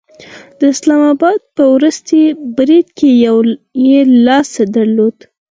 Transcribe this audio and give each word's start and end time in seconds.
د 0.59 0.61
اسلام 0.73 1.01
آباد 1.13 1.39
په 1.55 1.63
وروستي 1.73 2.21
برید 2.57 2.87
کې 2.97 3.09
یې 3.87 3.99
لاس 4.25 4.51
درلود 4.75 5.17